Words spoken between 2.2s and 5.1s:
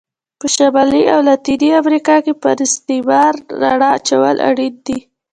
کې پر استعمار رڼا اچول اړین دي.